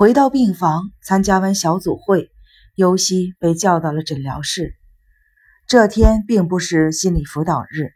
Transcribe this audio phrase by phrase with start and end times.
[0.00, 2.30] 回到病房，参加完小组会，
[2.74, 4.74] 尤西被叫到了诊疗室。
[5.66, 7.90] 这天并不是心理辅导日，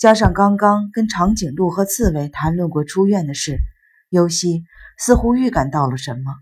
[0.00, 3.60] 加上刚刚跟长颈鹿和刺猬谈论过出院的事，
[4.08, 4.64] 尤西
[4.98, 6.34] 似乎预感到了什么。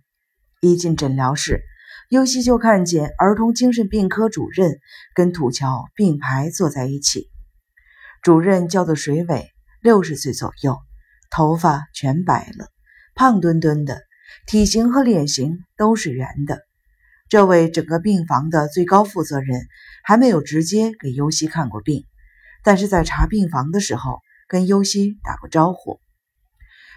[0.62, 1.60] 一进诊疗室，
[2.08, 4.78] 尤西就看见儿童精神病科主任
[5.14, 7.28] 跟土桥并排坐在一起。
[8.22, 9.52] 主任叫做水尾，
[9.82, 10.78] 六十岁左右，
[11.28, 12.68] 头发全白了，
[13.14, 14.05] 胖墩墩的。
[14.46, 16.60] 体型和脸型都是圆的。
[17.28, 19.66] 这位整个病房的最高负责人
[20.04, 22.04] 还没有直接给尤西看过病，
[22.62, 26.00] 但是在查病房的时候跟尤西打过招呼。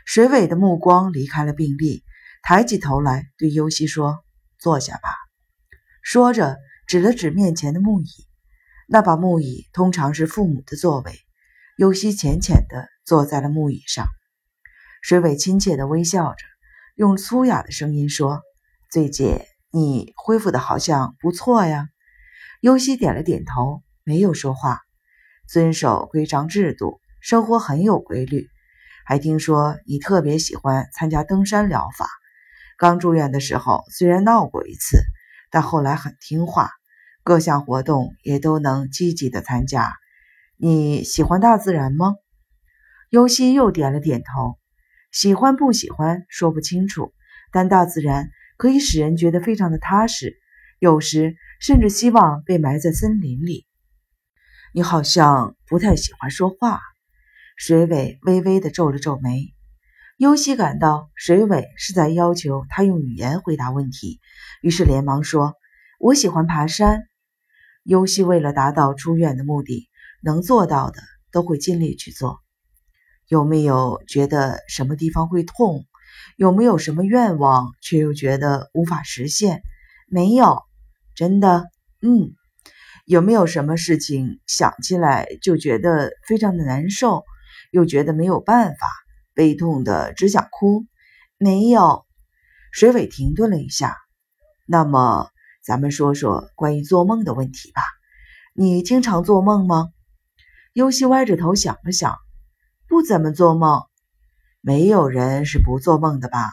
[0.06, 2.04] 水尾的目光离开了病历，
[2.44, 4.20] 抬起头来对尤西说
[4.60, 5.10] ：“坐下吧。”
[6.04, 8.08] 说着指了指面前的木椅，
[8.88, 11.20] 那把木椅通常是父母的座位。
[11.78, 14.06] 尤西浅浅地坐在了木椅上，
[15.02, 16.49] 水尾亲切地微笑着。
[17.00, 18.42] 用粗哑的声音说
[18.92, 19.40] ：“最近
[19.72, 21.88] 你恢复的好像不错呀。”
[22.60, 24.82] 尤西点了点头，没有说话。
[25.48, 28.50] 遵守规章制度，生活很有规律。
[29.06, 32.10] 还听说你特别喜欢参加登山疗法。
[32.78, 34.98] 刚住院的时候虽然闹过一次，
[35.52, 36.70] 但后来很听话，
[37.24, 39.94] 各项活动也都能积极的参加。
[40.58, 42.16] 你喜欢大自然吗？
[43.10, 44.59] 尤西又点了点头。
[45.12, 47.14] 喜欢不喜欢说不清楚，
[47.52, 50.38] 但大自然可以使人觉得非常的踏实，
[50.80, 53.66] 有时甚至希望被埋在森林里。
[54.74, 56.80] 你好像不太喜欢说话。
[57.58, 59.54] 水尾微微的皱了皱眉。
[60.16, 64.22] 尤西感到水尾是在要求他用语言回答问题，
[64.62, 65.56] 于是连忙说
[66.00, 67.04] ：“我喜欢爬山。”
[67.84, 69.90] 尤西为了达到出院的目的，
[70.22, 71.02] 能做到的
[71.32, 72.40] 都会尽力去做。
[73.30, 75.86] 有没有觉得什么地方会痛？
[76.36, 79.62] 有没有什么愿望却又觉得无法实现？
[80.08, 80.64] 没有，
[81.14, 81.70] 真的。
[82.02, 82.32] 嗯，
[83.06, 87.24] 有没有什么事情想起来就觉得非常的难受，
[87.72, 88.88] 又觉得没有办法，
[89.36, 90.88] 悲痛的只想哭？
[91.38, 92.08] 没有。
[92.72, 93.96] 水尾停顿了一下，
[94.66, 95.30] 那么
[95.64, 97.84] 咱们说说关于做梦的问题吧。
[98.56, 99.90] 你经常做梦吗？
[100.74, 102.18] 尤西歪着头想了想。
[102.90, 103.84] 不怎么做梦，
[104.62, 106.52] 没有人是不做梦的吧？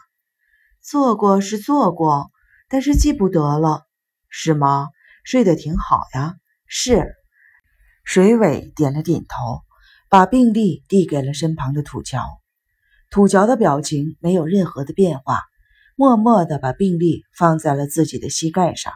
[0.82, 2.30] 做过是做过，
[2.68, 3.86] 但是记不得了，
[4.28, 4.90] 是吗？
[5.24, 6.34] 睡得挺好呀。
[6.66, 7.14] 是。
[8.04, 9.62] 水尾点了点头，
[10.10, 12.22] 把病历递给了身旁的土桥。
[13.10, 15.40] 土桥的表情没有任何的变化，
[15.96, 18.92] 默默地把病历放在了自己的膝盖上。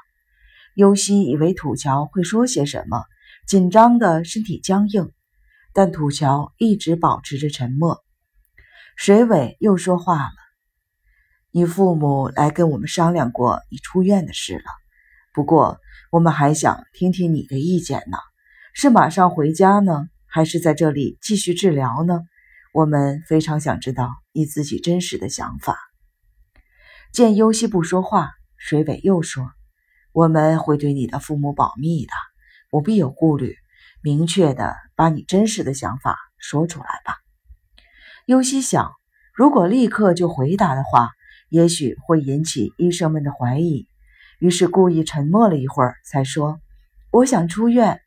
[0.74, 3.02] 尤西以为土桥会说些什么，
[3.48, 5.10] 紧张的身体僵硬。
[5.72, 8.04] 但土桥一直保持着沉默。
[8.96, 10.32] 水尾又说话了
[11.52, 14.64] ：“你父母来跟我们商量过你出院的事了，
[15.32, 15.78] 不过
[16.10, 18.18] 我们还想听听你的意见呢。
[18.74, 22.20] 是马上回家呢，还是在这里继续治疗呢？
[22.72, 25.76] 我们非常想知道你自己真实的想法。”
[27.12, 29.50] 见尤西不说话，水尾又说
[30.12, 32.12] ：“我们会对你的父母保密的，
[32.70, 33.56] 不必有顾虑。”
[34.02, 37.16] 明确的把你真实的想法说出来吧。
[38.26, 38.92] 尤西想，
[39.34, 41.10] 如果立刻就回答的话，
[41.48, 43.88] 也许会引起医生们的怀疑，
[44.38, 46.60] 于是故意沉默了一会儿，才说
[47.10, 48.00] ：“我想出院。”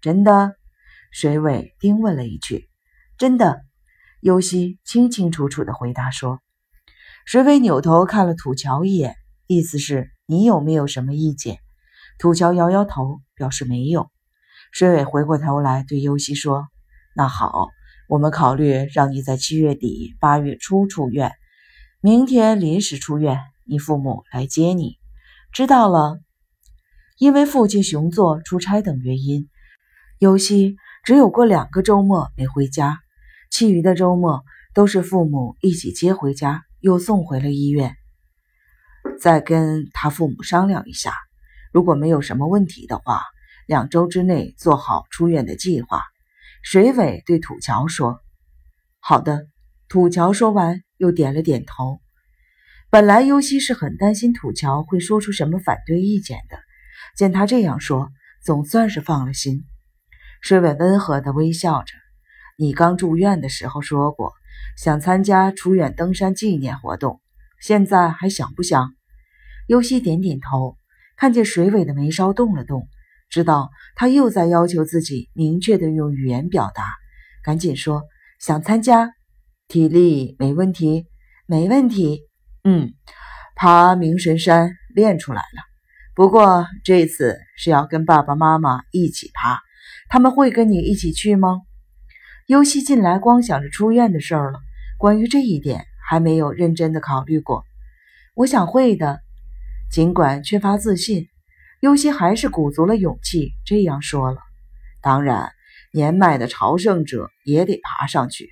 [0.00, 0.56] 真的？
[1.12, 2.68] 水尾丁问了一句。
[3.16, 3.60] “真的。”
[4.20, 6.40] 尤西清清楚楚的回答说。
[7.24, 9.14] 水尾扭头看了土桥一眼，
[9.46, 11.58] 意思是你有没有什么意见？
[12.18, 14.10] 土桥摇摇头，表示没有。
[14.70, 16.68] 水尾回过头来对尤西说
[17.16, 17.68] ：“那好，
[18.08, 21.32] 我们考虑让你在七月底八月初出院，
[22.00, 24.96] 明天临时出院，你父母来接你。
[25.52, 26.18] 知道了。
[27.18, 29.48] 因为父亲熊座出差等原因，
[30.18, 33.00] 尤西只有过两个周末没回家，
[33.50, 37.96] 其余的周末都是父母一起接回家，又送回了医院。
[39.18, 41.14] 再跟他父母商量一下，
[41.72, 43.22] 如果没有什么问题的话。”
[43.68, 46.02] 两周之内做好出院的计划。
[46.62, 48.18] 水尾对土桥说
[48.98, 49.46] ：“好的。”
[49.90, 52.00] 土桥说完，又点了点头。
[52.88, 56.58] 本来尤西是很担心土桥会说出什么反对意见的，
[57.14, 58.10] 见他这样说，
[58.42, 59.66] 总算是放了心。
[60.40, 61.92] 水尾温和地微笑着
[62.56, 64.32] ：“你刚住院的时候说过，
[64.78, 67.20] 想参加出院登山纪念活动，
[67.60, 68.94] 现在还想不想？”
[69.68, 70.78] 尤西点点头，
[71.18, 72.88] 看见水尾的眉梢动了动。
[73.30, 76.84] 知道他又在要求自己明确的用语言表达，
[77.44, 78.02] 赶紧说
[78.40, 79.12] 想参加，
[79.66, 81.06] 体力没问题，
[81.46, 82.22] 没问题。
[82.64, 82.94] 嗯，
[83.54, 85.62] 爬明神山练出来了。
[86.14, 89.60] 不过这次是要跟爸爸妈妈一起爬，
[90.08, 91.60] 他们会跟你一起去吗？
[92.46, 94.58] 尤西近来光想着出院的事儿了，
[94.98, 97.64] 关于这一点还没有认真的考虑过。
[98.34, 99.20] 我想会的，
[99.90, 101.28] 尽管缺乏自信，
[101.80, 104.38] 尤西还是鼓足了勇气这样说了。
[105.00, 105.52] 当然，
[105.92, 108.50] 年迈的朝圣者也得爬上去。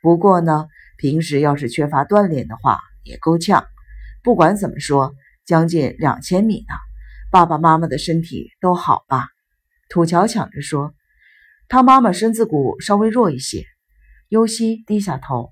[0.00, 3.66] 不过呢，平时要是缺乏锻炼的话，也够呛。
[4.22, 5.14] 不管怎么说，
[5.44, 6.74] 将近两千米呢。
[7.30, 9.28] 爸爸妈妈的身体都好吧？
[9.88, 10.94] 土桥抢着说
[11.68, 13.64] ：“他妈妈身子骨稍微弱一些。”
[14.28, 15.50] 尤西低下头：“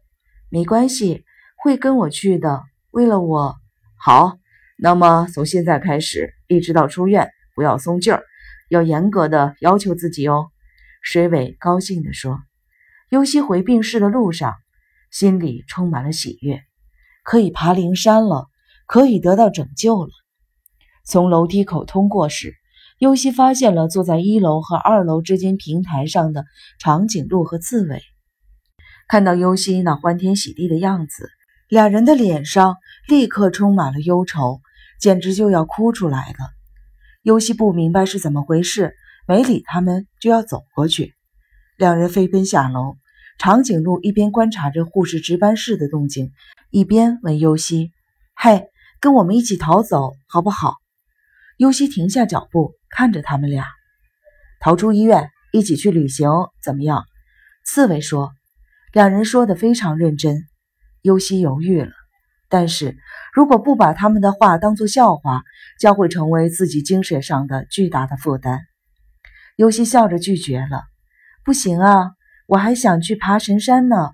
[0.49, 1.25] 没关系，
[1.57, 2.63] 会跟我去的。
[2.93, 3.57] 为了我，
[3.97, 4.39] 好。
[4.83, 8.25] 那么从现在开始，一直到出院，不要松劲儿，
[8.69, 10.49] 要严格的要求自己哦。”
[11.01, 12.39] 水尾高兴地说。
[13.09, 14.55] 尤西回病室的路上，
[15.11, 16.61] 心里充满了喜悦，
[17.25, 18.47] 可以爬灵山了，
[18.87, 20.11] 可以得到拯救了。
[21.05, 22.55] 从楼梯口通过时，
[22.99, 26.45] 尤西发现了坐在一楼和二楼之间平台上的
[26.79, 28.01] 长颈鹿和刺猬。
[29.09, 31.31] 看到尤西那欢天喜地的样子，
[31.69, 32.77] 两人的脸上
[33.09, 34.61] 立刻充满了忧愁，
[35.01, 36.51] 简直就要哭出来了。
[37.23, 38.95] 尤西不明白是怎么回事，
[39.27, 41.15] 没理他们就要走过去。
[41.77, 42.97] 两人飞奔下楼，
[43.39, 46.31] 长颈鹿一边观察着护士值班室的动静，
[46.71, 47.91] 一边问尤西
[48.37, 48.69] ：“嘿，
[49.01, 50.75] 跟我们一起逃走好不好？”
[51.57, 53.65] 尤西停下脚步，看着他们俩，
[54.61, 56.29] 逃出医院，一起去旅行，
[56.63, 57.05] 怎么样？
[57.65, 58.33] 刺猬说。
[58.93, 60.47] 两人说的非常认真。
[61.03, 61.93] 尤西犹豫了，
[62.51, 62.99] 但是
[63.33, 65.45] 如果不把他们的话当作笑话，
[65.79, 68.61] 将会成为自己精神上的巨大的负担。
[69.57, 70.83] 尤西笑着拒绝了。
[71.45, 72.11] 不行啊，
[72.47, 74.11] 我还想去爬神山呢。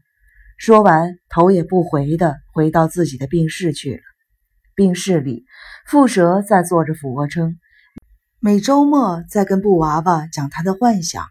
[0.59, 4.01] 说完，头也不回的回到自己的病室去了。
[4.75, 5.45] 病室里，
[5.89, 7.59] 蝮蛇在做着俯卧撑，
[8.39, 11.25] 每周末在跟布娃娃讲他的幻想。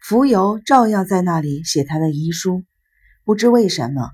[0.00, 2.64] 浮游照样在那里写他的遗书。
[3.24, 4.10] 不知为什么，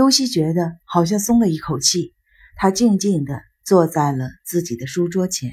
[0.00, 2.14] 尤西觉得好像松了一口气。
[2.56, 5.50] 他静静地坐在了自己的书桌前。